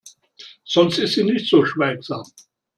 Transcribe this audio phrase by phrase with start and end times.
[0.63, 2.23] Sonst ist sie nicht so schweigsam.